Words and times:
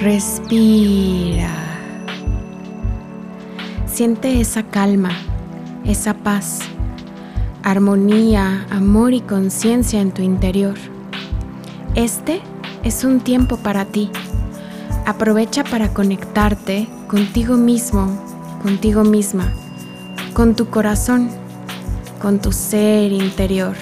Respira. 0.00 1.50
Siente 3.88 4.40
esa 4.40 4.62
calma, 4.62 5.10
esa 5.84 6.14
paz, 6.14 6.60
armonía, 7.64 8.64
amor 8.70 9.12
y 9.12 9.20
conciencia 9.20 10.00
en 10.00 10.12
tu 10.12 10.22
interior. 10.22 10.76
Este 11.96 12.40
es 12.84 13.02
un 13.02 13.18
tiempo 13.18 13.56
para 13.56 13.86
ti. 13.86 14.08
Aprovecha 15.04 15.64
para 15.64 15.92
conectarte 15.92 16.86
contigo 17.08 17.56
mismo, 17.56 18.22
contigo 18.62 19.02
misma, 19.02 19.52
con 20.32 20.54
tu 20.54 20.70
corazón, 20.70 21.28
con 22.22 22.38
tu 22.38 22.52
ser 22.52 23.10
interior. 23.10 23.74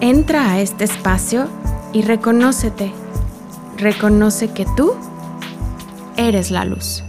Entra 0.00 0.50
a 0.50 0.60
este 0.60 0.82
espacio 0.82 1.46
y 1.92 2.02
reconócete 2.02 3.05
reconoce 3.76 4.52
que 4.52 4.66
tú 4.76 4.94
eres 6.16 6.50
la 6.50 6.64
luz. 6.64 7.02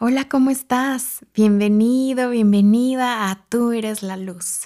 Hola, 0.00 0.28
¿cómo 0.28 0.50
estás? 0.50 1.24
Bienvenido, 1.34 2.30
bienvenida 2.30 3.30
a 3.30 3.44
Tú 3.48 3.72
eres 3.72 4.02
la 4.02 4.16
luz. 4.16 4.62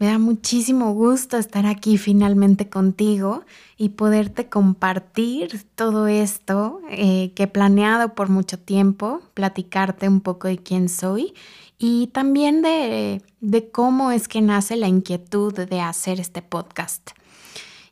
Me 0.00 0.06
da 0.06 0.18
muchísimo 0.18 0.94
gusto 0.94 1.36
estar 1.36 1.66
aquí 1.66 1.98
finalmente 1.98 2.70
contigo 2.70 3.44
y 3.76 3.90
poderte 3.90 4.48
compartir 4.48 5.66
todo 5.74 6.06
esto 6.06 6.80
eh, 6.88 7.32
que 7.34 7.42
he 7.42 7.46
planeado 7.46 8.14
por 8.14 8.30
mucho 8.30 8.58
tiempo, 8.58 9.20
platicarte 9.34 10.08
un 10.08 10.22
poco 10.22 10.48
de 10.48 10.56
quién 10.56 10.88
soy 10.88 11.34
y 11.78 12.06
también 12.06 12.62
de, 12.62 13.20
cómo 13.72 14.10
es 14.10 14.26
que 14.26 14.40
nace 14.40 14.76
la 14.76 14.88
inquietud 14.88 15.52
de 15.52 15.80
hacer 15.82 16.18
este 16.18 16.40
podcast. 16.40 17.10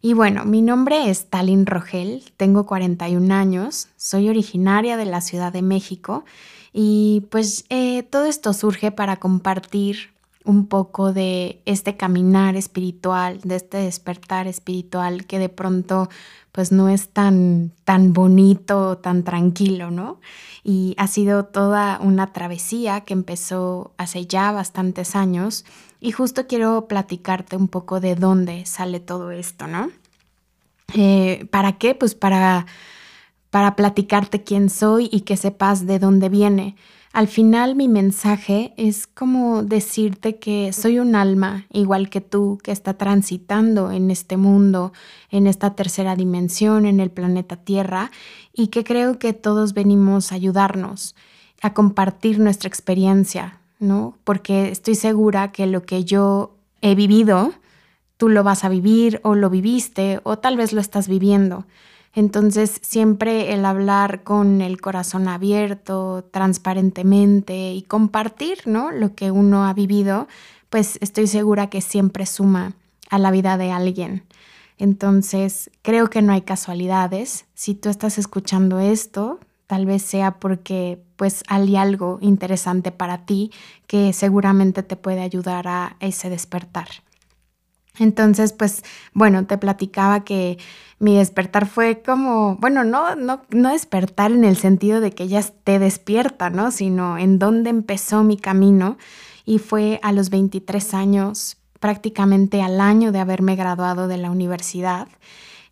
Y 0.01 0.15
bueno, 0.15 0.47
mi 0.47 0.63
nombre 0.63 1.11
es 1.11 1.27
Talin 1.27 1.67
Rogel, 1.67 2.25
tengo 2.39 2.65
41 2.65 3.35
años, 3.35 3.89
soy 3.99 4.31
originaria 4.31 4.97
de 4.97 5.05
la 5.05 5.21
Ciudad 5.21 5.53
de 5.53 5.61
México 5.61 6.25
y 6.73 7.27
pues 7.31 7.67
eh, 7.69 8.03
todo 8.05 8.25
esto 8.25 8.55
surge 8.55 8.93
para 8.93 9.17
compartir 9.17 10.17
un 10.45 10.67
poco 10.67 11.13
de 11.13 11.61
este 11.67 11.97
caminar 11.97 12.57
espiritual, 12.57 13.41
de 13.43 13.57
este 13.57 13.79
despertar 13.79 14.47
espiritual 14.47 15.27
que 15.27 15.39
de 15.39 15.49
pronto 15.49 16.09
pues 16.53 16.73
no 16.73 16.89
es 16.89 17.11
tan, 17.11 17.73
tan 17.85 18.13
bonito, 18.13 18.99
tan 18.99 19.23
tranquilo, 19.23 19.91
¿no? 19.91 20.21
Y 20.65 20.95
ha 20.99 21.07
sido 21.07 21.45
toda 21.45 22.01
una 22.03 22.33
travesía 22.33 23.03
que 23.03 23.13
empezó 23.13 23.93
hace 23.97 24.27
ya 24.27 24.51
bastantes 24.51 25.15
años 25.15 25.65
y 26.01 26.13
justo 26.13 26.47
quiero 26.47 26.89
platicarte 26.89 27.57
un 27.57 27.69
poco 27.69 28.01
de 28.01 28.15
dónde 28.15 28.65
sale 28.67 29.01
todo 29.01 29.31
esto, 29.31 29.67
¿no? 29.67 29.91
Eh, 30.95 31.47
¿Para 31.51 31.79
qué? 31.79 31.95
Pues 31.95 32.15
para, 32.15 32.67
para 33.51 33.77
platicarte 33.77 34.43
quién 34.43 34.71
soy 34.71 35.09
y 35.13 35.21
que 35.21 35.37
sepas 35.37 35.87
de 35.87 35.99
dónde 35.99 36.29
viene 36.29 36.77
al 37.13 37.27
final 37.27 37.75
mi 37.75 37.89
mensaje 37.89 38.75
es 38.77 39.07
como 39.07 39.63
decirte 39.63 40.39
que 40.39 40.73
soy 40.73 40.99
un 40.99 41.15
alma 41.15 41.67
igual 41.73 42.11
que 42.11 42.21
tú 42.21 42.59
que 42.63 42.71
está 42.71 42.95
transitando 42.95 43.91
en 43.91 44.11
este 44.11 44.37
mundo, 44.37 44.93
en 45.31 45.47
esta 45.47 45.75
tercera 45.75 46.17
dimensión, 46.17 46.85
en 46.85 47.01
el 47.01 47.11
planeta 47.11 47.57
Tierra 47.57 48.11
y 48.53 48.69
que 48.69 48.85
creo 48.85 49.19
que 49.19 49.33
todos 49.33 49.73
venimos 49.73 50.33
a 50.33 50.35
ayudarnos, 50.35 51.15
a 51.63 51.73
compartir 51.73 52.39
nuestra 52.39 52.69
experiencia, 52.69 53.61
¿no? 53.79 54.17
Porque 54.25 54.71
estoy 54.71 54.95
segura 54.95 55.51
que 55.51 55.67
lo 55.67 55.85
que 55.85 56.05
yo 56.05 56.57
he 56.83 56.95
vivido, 56.95 57.55
tú 58.19 58.29
lo 58.29 58.45
vas 58.45 58.65
a 58.65 58.69
vivir 58.69 59.21
o 59.25 59.35
lo 59.35 59.49
viviste 59.49 60.21
o 60.25 60.39
tal 60.39 60.57
vez 60.57 60.73
lo 60.73 60.81
estás 60.81 61.09
viviendo. 61.09 61.67
Entonces 62.19 62.81
siempre 62.83 63.55
el 63.55 63.65
hablar 63.65 64.25
con 64.25 64.61
el 64.61 64.81
corazón 64.81 65.29
abierto, 65.29 66.25
transparentemente 66.33 67.71
y 67.71 67.83
compartir 67.83 68.59
¿no? 68.67 68.91
lo 68.91 69.15
que 69.15 69.31
uno 69.31 69.67
ha 69.67 69.73
vivido, 69.73 70.27
pues 70.69 70.99
estoy 71.01 71.29
segura 71.29 71.71
que 71.71 71.81
siempre 71.81 72.27
suma 72.27 72.75
a 73.09 73.19
la 73.21 73.31
vida 73.31 73.57
de 73.57 73.71
alguien. 73.71 74.25
Entonces 74.79 75.71
creo 75.83 76.11
que 76.11 76.21
no 76.21 76.33
hay 76.33 76.41
casualidades. 76.41 77.45
Si 77.55 77.77
tú 77.77 77.89
estás 77.89 78.19
escuchando 78.19 78.81
esto, 78.81 79.39
tal 79.69 79.87
vez 79.87 80.03
sea 80.03 80.41
porque 80.41 81.01
pues 81.15 81.45
hay 81.47 81.77
algo 81.77 82.19
interesante 82.21 82.91
para 82.91 83.27
ti 83.27 83.53
que 83.87 84.13
seguramente 84.13 84.83
te 84.83 84.97
puede 84.97 85.21
ayudar 85.21 85.69
a 85.69 85.97
ese 86.01 86.31
despertar. 86.31 86.89
Entonces, 87.99 88.53
pues 88.53 88.83
bueno, 89.13 89.47
te 89.47 89.59
platicaba 89.59 90.25
que 90.25 90.59
mi 90.99 91.17
despertar 91.17 91.67
fue 91.67 92.03
como, 92.03 92.57
bueno, 92.57 92.85
no, 92.85 93.15
no, 93.17 93.43
no 93.51 93.71
despertar 93.71 94.33
en 94.33 94.45
el 94.45 94.57
sentido 94.57 95.01
de 95.01 95.13
que 95.13 95.29
ya 95.29 95.39
esté 95.39 95.79
despierta, 95.79 96.51
¿no? 96.51 96.71
Sino 96.71 97.19
en 97.19 97.39
dónde 97.39 97.71
empezó 97.71 98.23
mi 98.25 98.37
camino 98.37 98.99
y 99.45 99.59
fue 99.59 100.01
a 100.03 100.13
los 100.13 100.31
23 100.31 100.95
años, 100.95 101.57
prácticamente 101.81 102.63
al 102.63 102.81
año 102.81 103.13
de 103.13 103.21
haberme 103.21 103.57
graduado 103.57 104.09
de 104.09 104.19
la 104.19 104.31
universidad. 104.31 105.09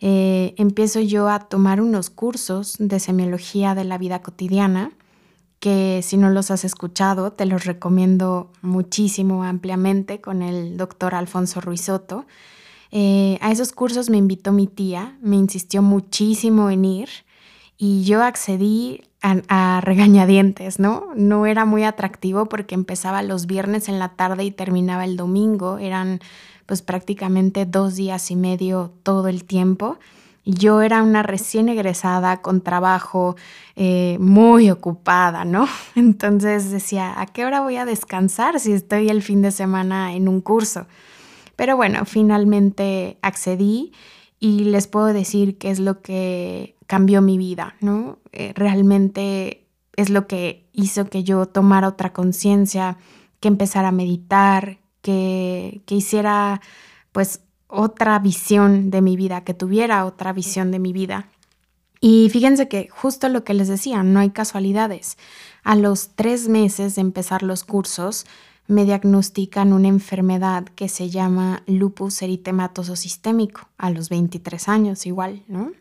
Eh, 0.01 0.55
empiezo 0.59 1.01
yo 1.01 1.29
a 1.29 1.41
tomar 1.41 1.81
unos 1.81 2.11
cursos 2.11 2.77
de 2.79 3.01
semiología 3.01 3.75
de 3.75 3.85
la 3.85 3.99
vida 3.99 4.21
cotidiana 4.23 4.93
que 5.61 6.01
si 6.03 6.17
no 6.17 6.31
los 6.31 6.51
has 6.51 6.65
escuchado, 6.65 7.33
te 7.33 7.47
los 7.47 7.65
recomiendo 7.65 8.51
muchísimo, 8.63 9.45
ampliamente, 9.45 10.21
con 10.21 10.43
el 10.43 10.77
doctor 10.77 11.15
Alfonso 11.15 11.61
Ruizotto. 11.61 12.27
Eh, 12.93 13.39
a 13.41 13.51
esos 13.51 13.73
cursos 13.73 14.11
me 14.11 14.17
invitó 14.17 14.53
mi 14.53 14.67
tía, 14.67 15.17
me 15.21 15.37
insistió 15.37 15.83
muchísimo 15.83 16.71
en 16.71 16.85
ir 16.85 17.09
y 17.77 18.05
yo 18.05 18.23
accedí 18.23 19.03
a, 19.23 19.81
regañadientes, 19.81 20.79
¿no? 20.79 21.09
No 21.17 21.47
era 21.47 21.65
muy 21.65 21.83
atractivo 21.83 22.47
porque 22.47 22.77
empezaba 22.77 23.23
los 23.23 23.47
viernes 23.47 23.89
en 23.89 23.99
la 23.99 24.11
tarde 24.11 24.45
y 24.45 24.53
terminaba 24.53 25.05
el 25.05 25.17
domingo, 25.17 25.79
eran 25.79 26.21
pues 26.67 26.83
prácticamente 26.83 27.67
dos 27.67 27.97
días 27.97 28.31
y 28.31 28.37
medio 28.37 28.93
todo 29.03 29.27
el 29.29 29.45
tiempo. 29.45 29.99
Yo 30.49 30.81
era 30.81 31.03
una 31.03 31.25
recién 31.25 31.69
egresada 31.69 32.41
con 32.41 32.61
trabajo 32.61 33.35
eh, 33.75 34.17
muy 34.21 34.71
ocupada, 34.71 35.45
¿no? 35.45 35.67
Entonces 35.97 36.71
decía, 36.71 37.21
¿a 37.21 37.27
qué 37.27 37.45
hora 37.45 37.61
voy 37.61 37.77
a 37.77 37.85
descansar 37.85 38.61
si 38.61 38.73
estoy 38.73 39.09
el 39.09 39.23
fin 39.23 39.43
de 39.43 39.51
semana 39.51 40.15
en 40.15 40.29
un 40.29 40.41
curso? 40.41 40.87
Pero 41.57 41.77
bueno, 41.77 42.05
finalmente 42.05 43.19
accedí 43.23 43.93
y 44.39 44.61
les 44.61 44.87
puedo 44.87 45.07
decir 45.07 45.59
que 45.59 45.73
es 45.73 45.81
lo 45.81 46.01
que 46.01 46.77
cambió 46.87 47.23
mi 47.23 47.39
vida, 47.39 47.75
¿no? 47.81 48.19
Eh, 48.33 48.53
realmente 48.55 49.67
es 49.97 50.11
lo 50.11 50.29
que 50.29 50.69
hizo 50.73 51.07
que 51.07 51.25
yo 51.25 51.47
tomara 51.47 51.89
otra 51.89 52.13
conciencia, 52.13 52.99
que 53.41 53.49
empezara 53.49 53.89
a 53.89 53.93
meditar, 53.93 54.79
que, 55.03 55.83
que 55.87 55.97
hiciera 55.97 56.61
pues 57.11 57.41
otra 57.69 58.19
visión 58.19 58.91
de 58.91 59.03
mi 59.03 59.17
vida, 59.17 59.43
que 59.43 59.55
tuviera 59.55 60.05
otra 60.05 60.33
visión 60.33 60.71
de 60.71 60.79
mi 60.79 60.93
vida. 60.93 61.29
Y 62.01 62.29
fíjense 62.31 62.69
que 62.69 62.89
justo 62.91 63.29
lo 63.29 63.45
que 63.45 63.55
les 63.55 63.69
decía, 63.69 64.03
no 64.03 64.21
hay 64.21 64.31
casualidades. 64.31 65.17
A 65.65 65.77
los 65.77 66.11
tres 66.15 66.49
meses 66.49 66.95
de 66.95 67.01
empezar 67.01 67.43
los 67.43 67.65
cursos, 67.65 68.27
me 68.69 68.85
diagnostican 68.85 69.73
una 69.73 69.89
enfermedad 69.89 70.65
que 70.75 70.89
se 70.89 71.09
llama 71.09 71.63
lupus 71.67 72.21
eritematoso 72.23 72.97
sistémico, 72.97 73.69
a 73.79 73.91
los 73.91 74.09
23 74.09 74.69
años 74.69 75.07
igual, 75.07 75.43
¿no? 75.49 75.73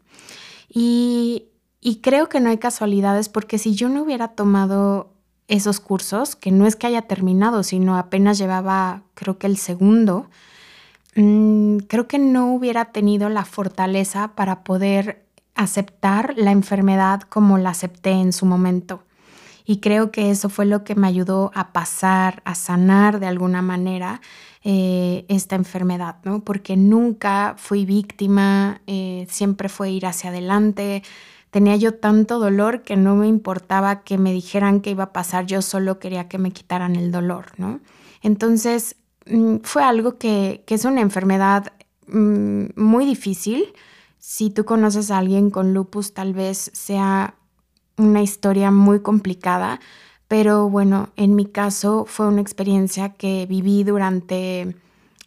Y, 0.70 1.46
y 1.82 1.98
creo 1.98 2.30
que 2.30 2.40
no 2.40 2.50
hay 2.50 2.58
casualidades 2.58 3.30
porque 3.30 3.58
si 3.58 3.76
yo 3.76 3.90
no 3.90 4.04
hubiera 4.04 4.30
tomado 4.30 5.12
esos 5.48 5.80
cursos, 5.80 6.36
que 6.36 6.52
no 6.52 6.66
es 6.66 6.76
que 6.76 6.88
haya 6.88 7.04
terminado, 7.04 7.64
sino 7.64 7.98
apenas 7.98 8.38
llevaba, 8.38 9.04
creo 9.14 9.38
que 9.38 9.48
el 9.48 9.58
segundo, 9.58 10.28
Mm, 11.16 11.78
creo 11.88 12.08
que 12.08 12.20
no 12.20 12.54
hubiera 12.54 12.86
tenido 12.86 13.30
la 13.30 13.46
fortaleza 13.46 14.36
para 14.36 14.64
poder 14.64 15.26
aceptar 15.56 16.34
la 16.38 16.52
enfermedad 16.52 17.22
como 17.22 17.58
la 17.58 17.70
acepté 17.70 18.12
en 18.12 18.34
su 18.34 18.46
momento. 18.46 19.04
Y 19.66 19.80
creo 19.80 20.12
que 20.12 20.30
eso 20.30 20.50
fue 20.50 20.66
lo 20.66 20.84
que 20.84 20.94
me 20.96 21.08
ayudó 21.08 21.52
a 21.56 21.74
pasar, 21.74 22.42
a 22.46 22.54
sanar 22.54 23.20
de 23.20 23.28
alguna 23.28 23.62
manera 23.62 24.22
eh, 24.64 25.26
esta 25.28 25.56
enfermedad, 25.56 26.18
¿no? 26.24 26.44
Porque 26.44 26.78
nunca 26.78 27.56
fui 27.58 27.86
víctima, 27.86 28.82
eh, 28.86 29.26
siempre 29.30 29.70
fue 29.70 29.90
ir 29.92 30.06
hacia 30.06 30.30
adelante. 30.30 31.02
Tenía 31.50 31.78
yo 31.78 31.96
tanto 31.96 32.38
dolor 32.40 32.84
que 32.84 32.98
no 32.98 33.16
me 33.16 33.28
importaba 33.28 34.04
que 34.04 34.18
me 34.18 34.34
dijeran 34.34 34.82
que 34.82 34.92
iba 34.92 35.06
a 35.06 35.14
pasar, 35.14 35.46
yo 35.46 35.62
solo 35.62 36.00
quería 36.00 36.28
que 36.28 36.38
me 36.38 36.52
quitaran 36.52 36.96
el 36.96 37.12
dolor, 37.12 37.54
¿no? 37.58 37.80
Entonces, 38.22 38.98
fue 39.64 39.84
algo 39.84 40.18
que, 40.18 40.64
es 40.68 40.86
una 40.86 41.02
enfermedad 41.02 41.74
mm, 42.08 42.66
muy 42.76 43.06
difícil. 43.06 43.74
Si 44.20 44.50
tú 44.50 44.66
conoces 44.66 45.12
a 45.12 45.18
alguien 45.18 45.50
con 45.50 45.74
lupus, 45.74 46.14
tal 46.14 46.34
vez 46.34 46.72
sea 46.74 47.36
una 47.98 48.22
historia 48.22 48.72
muy 48.72 49.02
complicada, 49.02 49.80
pero 50.28 50.70
bueno, 50.70 51.10
en 51.16 51.36
mi 51.36 51.46
caso 51.46 52.06
fue 52.08 52.28
una 52.28 52.42
experiencia 52.42 53.10
que 53.10 53.46
viví 53.46 53.84
durante 53.84 54.76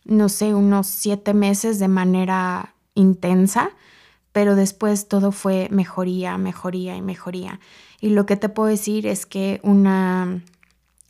no 0.09 0.31
sé, 0.31 0.55
unos 0.55 0.87
siete 0.87 1.35
meses 1.35 1.79
de 1.79 1.87
manera 1.87 2.75
intensa, 2.95 3.71
pero 4.33 4.57
después 4.57 5.07
todo 5.07 5.33
fue 5.33 5.69
mejoría, 5.71 6.39
mejoría 6.39 6.97
y 6.97 7.03
mejoría. 7.03 7.61
Y 8.01 8.11
lo 8.11 8.25
que 8.25 8.37
te 8.37 8.49
puedo 8.49 8.69
decir 8.69 9.07
es 9.07 9.27
que 9.27 9.61
una, 9.63 10.43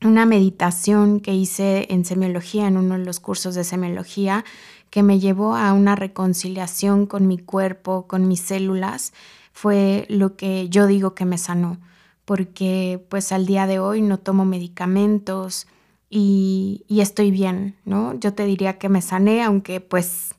una 0.03 0.27
meditación 0.27 1.21
que 1.21 1.35
hice 1.35 1.87
en 1.91 2.05
semiología, 2.05 2.67
en 2.67 2.77
uno 2.77 2.99
de 2.99 3.05
los 3.05 3.21
cursos 3.21 3.55
de 3.55 3.65
semiología, 3.65 4.45
que 4.91 5.03
me 5.03 5.19
llevó 5.19 5.57
a 5.57 5.73
una 5.73 5.97
reconciliación 5.97 7.07
con 7.07 7.27
mi 7.27 7.39
cuerpo, 7.39 8.07
con 8.07 8.29
mis 8.29 8.41
células, 8.41 9.13
fue 9.53 10.07
lo 10.09 10.37
que 10.37 10.69
yo 10.69 10.87
digo 10.87 11.15
que 11.15 11.25
me 11.25 11.37
sanó, 11.37 11.79
porque 12.25 13.05
pues 13.09 13.33
al 13.33 13.47
día 13.47 13.67
de 13.67 13.81
hoy 13.81 14.01
no 14.01 14.19
tomo 14.19 14.45
medicamentos 14.45 15.67
y, 16.09 16.85
y 16.87 17.01
estoy 17.01 17.31
bien, 17.31 17.77
¿no? 17.85 18.15
Yo 18.19 18.35
te 18.35 18.45
diría 18.45 18.79
que 18.79 18.89
me 18.89 19.03
sané, 19.03 19.43
aunque 19.43 19.81
pues 19.81 20.35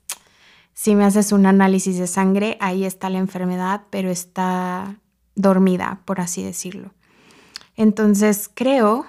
si 0.74 0.96
me 0.96 1.04
haces 1.04 1.34
un 1.34 1.46
análisis 1.46 2.00
de 2.00 2.08
sangre, 2.08 2.58
ahí 2.62 2.86
está 2.86 3.10
la 3.10 3.20
enfermedad, 3.20 3.82
pero 3.90 4.10
está 4.10 4.96
dormida, 5.36 6.02
por 6.06 6.22
así 6.22 6.42
decirlo. 6.42 6.92
Entonces 7.76 8.50
creo 8.54 9.06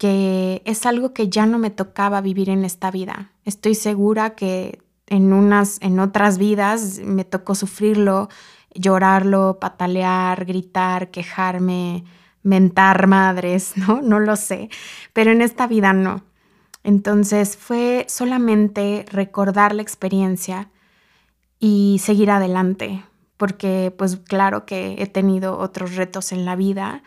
que 0.00 0.62
es 0.64 0.86
algo 0.86 1.12
que 1.12 1.28
ya 1.28 1.44
no 1.44 1.58
me 1.58 1.68
tocaba 1.68 2.22
vivir 2.22 2.48
en 2.48 2.64
esta 2.64 2.90
vida. 2.90 3.32
Estoy 3.44 3.74
segura 3.74 4.34
que 4.34 4.80
en 5.06 5.34
unas 5.34 5.76
en 5.82 5.98
otras 6.00 6.38
vidas 6.38 7.00
me 7.04 7.26
tocó 7.26 7.54
sufrirlo, 7.54 8.30
llorarlo, 8.74 9.58
patalear, 9.60 10.46
gritar, 10.46 11.10
quejarme, 11.10 12.04
mentar 12.42 13.08
madres, 13.08 13.74
¿no? 13.76 14.00
No 14.00 14.20
lo 14.20 14.36
sé, 14.36 14.70
pero 15.12 15.32
en 15.32 15.42
esta 15.42 15.66
vida 15.66 15.92
no. 15.92 16.24
Entonces 16.82 17.58
fue 17.58 18.06
solamente 18.08 19.04
recordar 19.12 19.74
la 19.74 19.82
experiencia 19.82 20.70
y 21.58 22.00
seguir 22.02 22.30
adelante, 22.30 23.04
porque 23.36 23.94
pues 23.98 24.16
claro 24.16 24.64
que 24.64 24.94
he 24.98 25.06
tenido 25.06 25.58
otros 25.58 25.96
retos 25.96 26.32
en 26.32 26.46
la 26.46 26.56
vida 26.56 27.02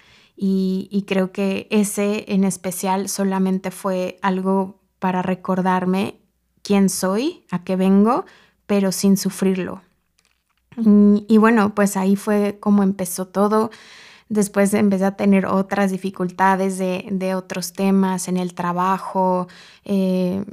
y, 0.45 1.05
creo 1.07 1.31
que 1.31 1.67
ese 1.69 2.25
en 2.33 2.43
especial 2.43 3.07
solamente 3.07 3.71
fue 3.71 4.19
algo 4.21 4.81
para 4.99 5.21
recordarme 5.21 6.19
quién 6.63 6.89
soy, 6.89 7.45
a 7.49 7.63
qué 7.63 7.77
vengo, 7.77 8.25
pero 8.65 8.91
sin 8.91 9.15
sufrirlo. 9.15 9.81
y 10.75 11.37
bueno, 11.37 11.73
pues 11.73 11.95
ahí 11.95 12.17
fue 12.17 12.57
como 12.59 12.83
empezó 12.83 13.25
todo. 13.25 13.71
Después 14.27 14.73
empecé 14.73 15.05
a 15.05 15.15
tener 15.15 15.45
otras 15.45 15.91
dificultades 15.91 16.77
de, 16.77 17.35
otros 17.35 17.71
temas 17.71 18.27
en 18.27 18.35
el 18.35 18.53
trabajo, 18.53 19.47
eh, 19.85 20.43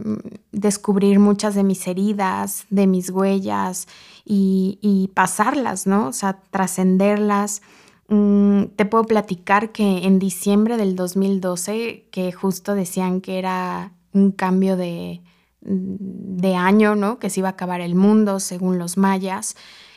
descubrir 0.52 1.18
muchas 1.18 1.56
de 1.56 1.64
mis 1.64 1.88
heridas, 1.88 2.64
de 2.70 2.86
mis 2.86 3.10
huellas 3.10 3.88
y, 4.24 5.10
pasarlas, 5.14 5.88
¿no? 5.88 6.08
O 6.08 6.12
sea, 6.12 6.38
trascenderlas. 6.52 7.62
Mm, 8.10 8.64
te 8.76 8.84
puedo 8.84 9.04
platicar 9.04 9.72
que 9.72 10.04
en 10.04 10.18
diciembre 10.18 10.76
del 10.76 10.96
2012, 10.96 12.08
que 12.10 12.32
justo 12.32 12.74
decían 12.74 13.20
que 13.20 13.38
era 13.38 13.92
un 14.12 14.32
cambio 14.32 14.76
de, 14.76 15.22
de 15.62 16.54
año, 16.54 16.96
¿no? 16.96 17.18
Que 17.18 17.30
se 17.30 17.40
iba 17.40 17.48
a 17.48 17.52
acabar 17.52 17.80
el 17.80 17.94
mundo 17.94 18.40
según 18.40 18.78
los 18.78 18.98
mayas. 18.98 19.56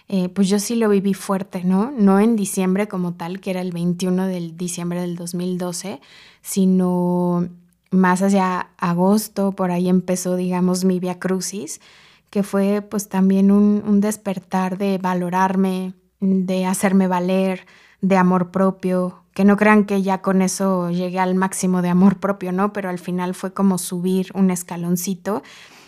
Eh, 0.10 0.30
pues 0.30 0.50
yo 0.50 0.60
sí 0.60 0.76
lo 0.76 0.90
viví 0.90 1.14
fuerte, 1.14 1.64
¿no? 1.64 1.92
No 1.92 2.20
en 2.20 2.36
diciembre 2.36 2.88
como 2.88 3.14
tal, 3.14 3.40
que 3.40 3.52
era 3.52 3.62
el 3.62 3.72
21 3.72 4.28
de 4.28 4.52
diciembre 4.54 5.02
del 5.02 5.16
2012, 5.16 6.02
sino 6.42 7.50
más 7.90 8.22
hacia 8.22 8.72
agosto, 8.78 9.54
por 9.54 9.72
ahí 9.72 9.88
empezó, 9.88 10.36
digamos, 10.36 10.84
mi 10.84 11.00
via 11.00 11.20
crucis, 11.20 11.80
que 12.30 12.44
fue 12.44 12.82
pues 12.82 13.10
también 13.10 13.52
un, 13.52 14.02
despertar 14.02 14.78
de 14.78 14.98
valorarme, 14.98 15.94
de 16.20 16.66
hacerme 16.66 17.08
valer, 17.08 17.66
de 18.04 18.18
amor 18.18 18.52
propio, 18.52 19.24
que 19.34 19.46
no 19.46 19.56
crean 19.56 19.86
que 19.86 20.04
ya 20.04 20.22
con 20.22 20.42
eso 20.42 20.92
llegué 20.92 21.20
al 21.20 21.36
máximo 21.36 21.82
de 21.82 21.88
amor 21.88 22.18
propio, 22.18 22.52
¿no? 22.52 22.74
Pero 22.74 22.90
al 22.90 23.00
final 23.00 23.34
fue 23.34 23.54
como 23.54 23.78
subir 23.78 24.28
un 24.36 24.52
escaloncito 24.52 25.42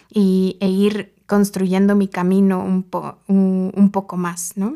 y, 0.09 0.57
e 0.61 0.69
ir 0.69 1.13
construyendo 1.27 1.93
mi 1.93 2.07
camino 2.07 2.63
un, 2.63 2.85
un, 3.27 3.91
poco 3.91 4.15
más, 4.15 4.53
¿no? 4.55 4.75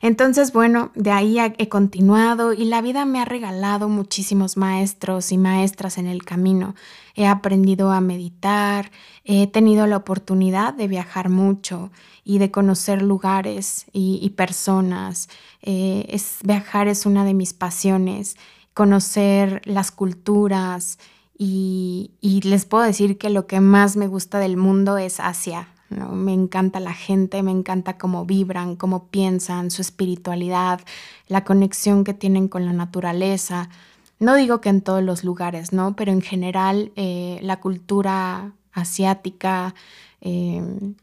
Entonces, 0.00 0.52
bueno, 0.52 0.90
de 0.94 1.10
ahí 1.10 1.38
he 1.38 1.68
continuado 1.68 2.52
y 2.52 2.64
la 2.64 2.80
vida 2.82 3.04
me 3.04 3.20
ha 3.20 3.24
regalado 3.24 3.88
muchísimos 3.88 4.56
maestros 4.56 5.32
y 5.32 5.38
maestras 5.38 5.98
en 5.98 6.06
el 6.06 6.24
camino. 6.24 6.74
He 7.14 7.26
aprendido 7.26 7.90
a 7.90 8.00
meditar, 8.00 8.90
he 9.24 9.46
tenido 9.46 9.86
la 9.86 9.96
oportunidad 9.96 10.74
de 10.74 10.88
viajar 10.88 11.28
mucho 11.28 11.90
y 12.24 12.38
de 12.38 12.50
conocer 12.50 13.02
lugares 13.02 13.86
y, 13.92 14.28
personas. 14.30 15.28
Eh, 15.62 16.16
viajar 16.44 16.88
es 16.88 17.06
una 17.06 17.24
de 17.24 17.34
mis 17.34 17.52
pasiones, 17.52 18.36
conocer 18.74 19.62
las 19.64 19.90
culturas, 19.90 20.98
y, 21.38 22.10
les 22.42 22.64
puedo 22.64 22.82
decir 22.82 23.16
que 23.16 23.30
lo 23.30 23.46
que 23.46 23.60
más 23.60 23.96
me 23.96 24.08
gusta 24.08 24.40
del 24.40 24.56
mundo 24.56 24.98
es 24.98 25.20
Asia. 25.20 25.68
Me 25.90 26.34
encanta 26.34 26.80
la 26.80 26.92
gente, 26.92 27.42
me 27.42 27.50
encanta 27.50 27.96
cómo 27.96 28.26
vibran, 28.26 28.76
cómo 28.76 29.06
piensan, 29.06 29.70
su 29.70 29.80
espiritualidad, 29.80 30.80
la 31.28 31.44
conexión 31.44 32.04
que 32.04 32.14
tienen 32.14 32.48
con 32.48 32.66
la 32.66 32.72
naturaleza. 32.72 33.70
No 34.18 34.34
digo 34.34 34.60
que 34.60 34.68
en 34.68 34.82
todos 34.82 35.02
los 35.02 35.24
lugares, 35.24 35.72
¿no? 35.72 35.96
Pero 35.96 36.12
en 36.12 36.20
general 36.20 36.92
eh, 36.96 37.38
la 37.42 37.60
cultura 37.60 38.52
asiática, 38.72 39.74
em, 40.20 40.94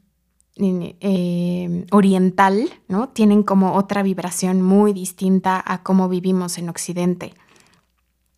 em, 0.57 1.85
oriental, 1.91 2.69
¿no? 2.87 3.09
Tienen 3.09 3.43
como 3.43 3.73
otra 3.75 4.03
vibración 4.03 4.61
muy 4.61 4.93
distinta 4.93 5.61
a 5.65 5.83
cómo 5.83 6.09
vivimos 6.09 6.57
en 6.57 6.69
Occidente. 6.69 7.33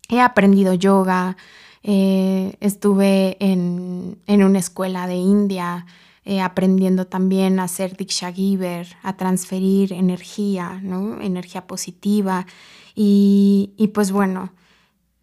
He 0.08 0.20
aprendido 0.20 0.72
yoga, 0.74 1.36
eh, 1.82 2.56
estuve 2.60 3.36
en, 3.40 4.18
una 4.26 4.58
escuela 4.58 5.06
de 5.06 5.16
India 5.16 5.86
eh, 6.28 6.42
aprendiendo 6.42 7.06
también 7.06 7.58
a 7.58 7.62
hacer 7.62 7.96
Diksha 7.96 8.30
Giver, 8.30 8.86
a 9.02 9.16
transferir 9.16 9.94
energía, 9.94 10.78
energía 11.22 11.66
positiva. 11.66 12.44
Y, 12.94 13.90
pues 13.94 14.12
bueno, 14.12 14.52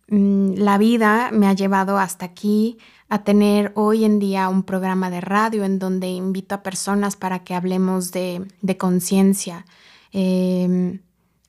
mm, 0.07 0.53
la 0.55 0.79
vida 0.79 1.29
me 1.31 1.45
ha 1.45 1.53
llevado 1.53 1.99
hasta 1.99 2.25
aquí 2.25 2.79
a 3.07 3.23
tener 3.23 3.71
hoy 3.75 4.03
en 4.03 4.17
día 4.17 4.49
un 4.49 4.63
programa 4.63 5.11
de 5.11 5.21
radio 5.21 5.63
en 5.63 5.77
donde 5.77 6.07
invito 6.07 6.55
a 6.55 6.63
personas 6.63 7.15
para 7.15 7.43
que 7.43 7.53
hablemos 7.53 8.11
de, 8.11 8.47
conciencia. 8.79 9.67
Em, 10.11 11.01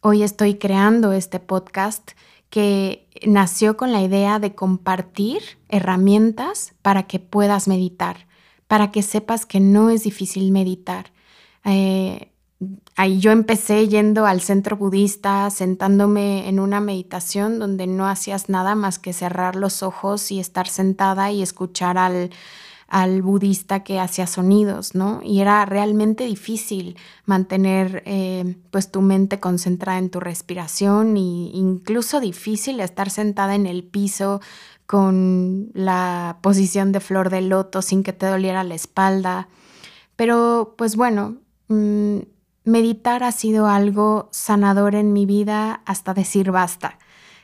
hoy 0.02 0.22
estoy 0.22 0.56
creando 0.56 1.12
este 1.12 1.40
podcast 1.40 2.10
que 2.50 3.08
nació 3.26 3.78
con 3.78 3.90
la 3.90 4.02
idea 4.02 4.38
de 4.38 4.54
compartir 4.54 5.40
herramientas 5.70 6.74
para 6.82 7.04
que 7.04 7.20
puedas 7.20 7.68
meditar, 7.68 8.26
para 8.68 8.90
que 8.90 9.02
sepas 9.02 9.46
que 9.46 9.60
no 9.60 9.90
es 9.90 10.04
difícil 10.04 10.50
meditar. 10.52 11.12
Eh, 11.64 12.30
ahí 12.96 13.18
yo 13.18 13.30
empecé 13.30 13.88
yendo 13.88 14.26
al 14.26 14.40
centro 14.40 14.76
budista, 14.76 15.50
sentándome 15.50 16.48
en 16.48 16.60
una 16.60 16.80
meditación 16.80 17.58
donde 17.58 17.86
no 17.86 18.08
hacías 18.08 18.48
nada 18.48 18.74
más 18.74 18.98
que 18.98 19.12
cerrar 19.12 19.56
los 19.56 19.82
ojos 19.82 20.30
y 20.30 20.40
estar 20.40 20.68
sentada 20.68 21.30
y 21.30 21.42
escuchar 21.42 21.98
al, 21.98 22.30
al 22.88 23.22
budista 23.22 23.82
que 23.82 23.98
hacía 23.98 24.26
sonidos, 24.26 24.94
¿no? 24.94 25.20
Y 25.22 25.40
era 25.40 25.64
realmente 25.64 26.24
difícil 26.24 26.96
mantener 27.24 28.02
eh, 28.06 28.56
pues 28.70 28.90
tu 28.90 29.02
mente 29.02 29.40
concentrada 29.40 29.98
en 29.98 30.10
tu 30.10 30.20
respiración 30.20 31.16
e 31.16 31.20
incluso 31.20 32.20
difícil 32.20 32.80
estar 32.80 33.10
sentada 33.10 33.54
en 33.54 33.66
el 33.66 33.82
piso 33.82 34.40
con 34.86 35.70
la 35.74 36.38
posición 36.42 36.92
de 36.92 37.00
flor 37.00 37.30
de 37.30 37.40
loto 37.40 37.82
sin 37.82 38.04
que 38.04 38.12
te 38.12 38.26
doliera 38.26 38.62
la 38.62 38.76
espalda. 38.76 39.48
Pero 40.14 40.74
pues 40.78 40.94
bueno, 40.94 41.36
mm, 41.68 42.18
meditar 42.64 43.24
ha 43.24 43.32
sido 43.32 43.66
algo 43.66 44.28
sanador 44.30 44.94
en 44.94 45.12
mi 45.12 45.26
vida 45.26 45.82
hasta 45.86 46.14
decir 46.14 46.52
basta. 46.52 46.98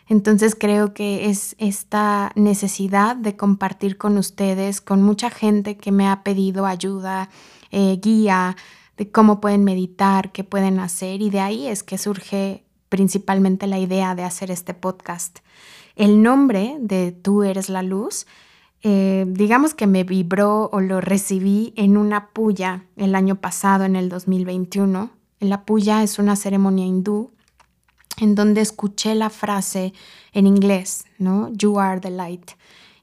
Entonces 0.09 0.54
creo 0.59 0.94
que 0.94 1.30
es 1.30 1.54
esta 1.59 2.32
necesidad 2.35 3.16
de 3.16 3.37
compartir 3.37 3.97
con 3.97 4.18
ustedes, 4.18 4.80
con 4.80 5.02
mucha 5.02 5.30
gente 5.30 5.76
que 5.76 5.92
me 5.92 6.09
ha 6.09 6.23
pedido 6.23 6.66
ayuda, 6.66 7.30
eh, 7.71 7.99
guía 8.02 8.56
de 8.97 9.11
cómo 9.11 9.40
pueden 9.40 9.64
meditar, 9.64 10.32
qué 10.32 10.44
pueden 10.44 10.80
hacer 10.80 11.23
y 11.23 11.30
de 11.30 11.40
ahí 11.40 11.66
es 11.66 11.82
que 11.82 11.99
surge 11.99 12.64
principalmente 12.88 13.66
la 13.66 13.78
idea 13.78 14.14
de 14.14 14.25
hacer 14.25 14.50
este 14.50 14.75
podcast. 14.75 15.38
El 15.97 16.23
nombre 16.23 16.76
de 16.80 17.12
Tú 17.12 17.42
eres 17.42 17.68
la 17.68 17.82
luz, 17.82 18.26
eh, 18.82 19.25
digamos 19.28 19.75
que 19.75 19.87
me 19.87 20.04
vibró 20.04 20.68
o 20.73 20.80
lo 20.80 21.00
recibí 21.00 21.73
en 21.76 21.97
una 21.97 22.30
puya 22.30 22.85
el 22.97 23.14
año 23.14 23.37
pasado, 23.37 23.85
en 23.85 23.97
el 23.97 24.09
2021. 24.09 25.11
La 25.40 25.64
puya 25.64 26.02
es 26.02 26.18
una 26.18 26.37
ceremonia 26.37 26.85
hindú 26.85 27.30
en 28.22 28.36
donde 28.36 28.60
escuché 28.60 29.16
la 29.16 29.30
frase 29.30 29.92
en 30.32 30.46
inglés, 30.46 31.04
¿no? 31.18 31.50
You 31.52 31.80
are 31.80 32.00
the 32.00 32.10
light. 32.10 32.52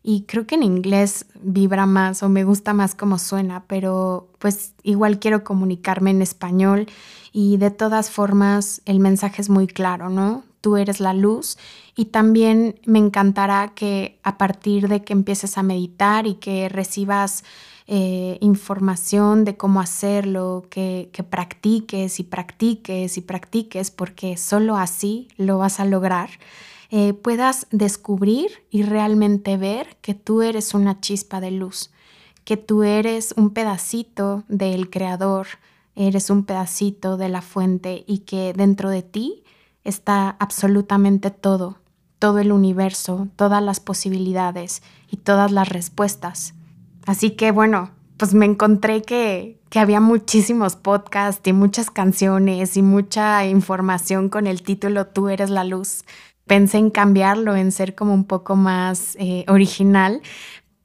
y 0.02 0.22
creo 0.22 0.48
que 0.48 0.56
en 0.56 0.64
inglés 0.64 1.26
vibra 1.44 1.86
más 1.86 2.24
o 2.24 2.30
me 2.30 2.46
gusta 2.46 2.74
más 2.74 2.96
como 2.96 3.20
suena, 3.20 3.66
pero 3.68 4.30
pues 4.40 4.74
igual 4.82 5.20
quiero 5.20 5.44
comunicarme 5.44 6.12
en 6.12 6.22
español 6.22 6.88
y 7.34 7.58
de 7.58 7.70
todas 7.70 8.10
formas 8.10 8.82
el 8.86 9.02
mensaje 9.02 9.42
es 9.42 9.50
muy 9.50 9.68
claro, 9.68 10.10
¿no? 10.10 10.44
Tú 10.62 10.78
eres 10.78 11.00
la 11.00 11.14
luz. 11.14 11.58
Y 11.96 12.06
también 12.06 12.80
me 12.86 13.00
encantará 13.00 13.74
que 13.76 14.20
a 14.24 14.38
partir 14.38 14.88
de 14.88 15.04
que 15.04 15.14
empieces 15.14 15.58
a 15.58 15.64
meditar 15.64 16.28
y 16.28 16.36
que 16.36 16.70
recibas 16.70 17.44
eh, 17.88 18.38
información 18.42 19.46
de 19.46 19.58
cómo 19.58 19.82
hacerlo, 19.82 20.66
que, 20.70 21.10
que 21.12 21.24
practiques 21.24 22.20
y 22.20 22.24
practiques 22.24 23.18
y 23.18 23.22
practiques, 23.22 23.92
porque 23.92 24.38
solo 24.38 24.78
así 24.78 25.28
lo 25.38 25.58
vas 25.58 25.80
a 25.80 25.86
lograr 25.86 26.30
eh, 26.92 27.14
puedas 27.14 27.68
descubrir 27.70 28.50
y 28.72 28.82
realmente 28.82 29.58
ver 29.58 29.98
que 30.02 30.16
tú 30.16 30.42
eres 30.42 30.74
una 30.74 31.00
chispa 31.00 31.40
de 31.40 31.52
luz, 31.52 31.92
que 32.46 32.58
tú 32.58 32.82
eres 32.82 33.36
un 33.38 33.52
pedacito 33.52 34.44
del 34.48 34.90
creador, 34.90 35.46
eres 35.96 36.32
un 36.32 36.46
pedacito 36.46 37.16
de 37.16 37.30
la 37.30 37.44
fuente 37.44 38.04
y 38.08 38.20
que 38.20 38.54
dentro 38.54 38.90
de 38.90 39.04
ti 39.04 39.44
está 39.84 40.36
absolutamente 40.40 41.32
todo, 41.32 41.78
todo 42.20 42.40
el 42.40 42.52
universo, 42.52 43.28
todas 43.36 43.64
las 43.64 43.80
posibilidades 43.80 44.82
y 45.10 45.18
todas 45.18 45.52
las 45.52 45.70
respuestas. 45.70 46.54
Así 47.06 47.32
que 47.32 47.52
bueno, 47.52 47.92
pues 48.18 48.34
me 48.34 48.46
encontré 48.46 49.02
que, 49.02 49.60
que, 49.70 49.80
había 49.80 50.02
muchísimos 50.02 50.76
podcasts 50.76 51.48
y 51.48 51.54
muchas 51.54 51.90
canciones 51.90 52.76
y 52.76 52.82
mucha 52.82 53.46
información 53.46 54.30
con 54.30 54.48
el 54.48 54.62
título 54.62 55.08
Tú 55.08 55.30
eres 55.30 55.50
la 55.50 55.64
luz 55.64 56.04
pensé 56.50 56.80
en 56.80 56.90
cambiarlo, 56.90 57.56
en 57.56 57.72
ser 57.72 57.96
como 57.96 58.14
un 58.14 58.26
poco 58.26 58.58
más 58.58 59.16
eh, 59.20 59.46
original, 59.48 60.22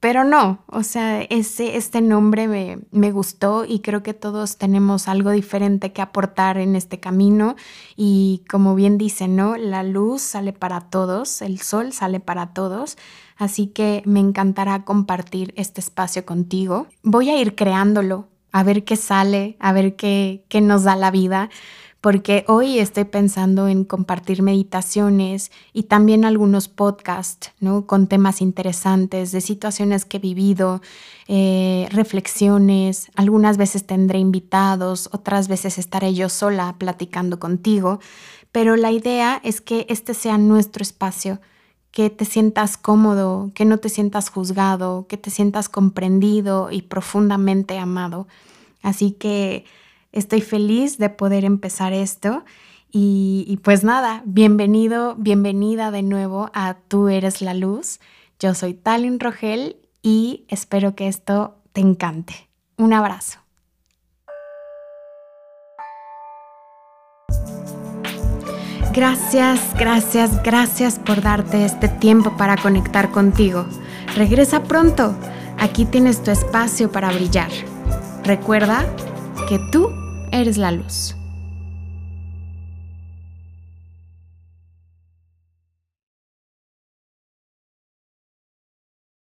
pero 0.05 0.23
no, 0.23 0.59
o 0.67 0.83
sea, 0.83 1.23
ese, 1.23 1.77
este 1.77 1.99
nombre 1.99 2.47
me, 2.47 2.77
me, 2.91 3.11
gustó 3.11 3.65
y 3.65 3.79
creo 3.79 4.03
que 4.03 4.13
todos 4.13 4.59
tenemos 4.59 5.07
algo 5.07 5.31
diferente 5.31 5.93
que 5.93 6.01
aportar 6.03 6.59
en 6.59 6.75
este 6.75 6.99
camino 6.99 7.55
y 7.95 8.43
como 8.47 8.75
bien 8.75 8.99
dice, 8.99 9.27
¿no? 9.27 9.57
La 9.57 9.81
luz 9.81 10.21
sale 10.21 10.53
para 10.53 10.81
todos, 10.81 11.41
el 11.41 11.59
sol 11.59 11.91
sale 11.91 12.19
para 12.19 12.53
todos, 12.53 12.99
así 13.35 13.65
que 13.65 14.03
me 14.05 14.19
encantará 14.19 14.83
compartir 14.83 15.55
este 15.57 15.81
espacio 15.81 16.23
contigo. 16.23 16.85
Voy 17.01 17.31
a 17.31 17.41
ir 17.41 17.55
creándolo, 17.55 18.27
a 18.51 18.61
ver 18.61 18.83
qué 18.83 18.97
sale, 18.97 19.57
a 19.59 19.73
ver 19.73 19.95
qué, 19.95 20.45
qué 20.49 20.61
nos 20.61 20.83
da 20.83 20.95
la 20.95 21.09
vida 21.09 21.49
porque 22.05 22.45
hoy 22.47 22.77
estoy 22.77 23.05
pensando 23.05 23.67
en 23.67 23.83
compartir 23.83 24.43
meditaciones 24.43 25.51
y 25.73 25.85
también 25.85 26.23
algunos 26.23 26.67
podcasts, 26.67 27.51
¿no? 27.59 27.87
Con 27.87 28.05
temas 28.05 28.43
interesantes 28.43 29.31
de 29.31 29.41
situaciones 29.41 30.05
que 30.05 30.17
he 30.17 30.19
vivido, 30.19 30.83
eh, 31.27 31.87
reflexiones, 31.89 33.09
algunas 33.15 33.57
veces 33.57 33.87
tendré 33.87 34.19
invitados, 34.19 35.09
otras 35.13 35.47
veces 35.47 35.79
estaré 35.79 36.13
yo 36.13 36.29
sola 36.29 36.75
platicando 36.77 37.39
contigo, 37.39 37.99
pero 38.51 38.75
la 38.75 38.91
idea 38.91 39.41
es 39.43 39.59
que 39.59 39.87
este 39.89 40.13
sea 40.13 40.37
nuestro 40.37 40.83
espacio, 40.83 41.41
que 41.89 42.11
te 42.11 42.25
sientas 42.25 42.77
cómodo, 42.77 43.49
que 43.55 43.65
no 43.65 43.79
te 43.79 43.89
sientas 43.89 44.29
juzgado, 44.29 45.07
que 45.09 45.17
te 45.17 45.31
sientas 45.31 45.69
comprendido 45.69 46.69
y 46.69 46.83
profundamente 46.83 47.79
amado. 47.79 48.27
Así 48.83 49.09
que 49.09 49.65
Estoy 50.15 50.39
feliz 50.39 50.97
de 50.97 51.09
poder 51.09 51.43
empezar 51.43 51.91
esto. 51.91 52.45
Y, 52.89 53.59
pues 53.63 53.83
nada, 53.83 54.23
bienvenido, 54.25 55.15
bienvenida 55.17 55.91
de 55.91 56.03
nuevo 56.03 56.49
a 56.53 56.77
Tú 56.87 57.09
eres 57.09 57.41
la 57.41 57.53
luz. 57.53 57.99
Yo 58.39 58.53
soy 58.53 58.73
Talin 58.73 59.19
Rogel 59.19 59.75
y 60.01 60.45
espero 60.47 60.95
que 60.95 61.09
esto 61.09 61.57
te 61.73 61.81
encante. 61.81 62.47
Un 62.77 62.93
abrazo. 62.93 63.39
Gracias, 68.93 69.59
gracias, 69.77 70.41
gracias 70.43 70.97
por 70.97 71.21
darte 71.21 71.65
este 71.65 71.89
tiempo 71.89 72.37
para 72.37 72.55
conectar 72.55 73.11
contigo. 73.11 73.65
Regresa 74.15 74.63
pronto. 74.63 75.13
Aquí 75.59 75.83
tienes 75.83 76.23
tu 76.23 76.31
espacio 76.31 76.89
para 76.89 77.11
brillar. 77.11 77.51
Recuerda 78.23 78.85
que 79.49 79.59
tú 79.59 80.04
eres 80.41 80.57
la 80.57 80.71
luz. 80.71 81.15